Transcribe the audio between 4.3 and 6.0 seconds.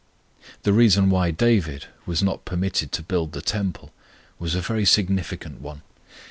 was a very significant one.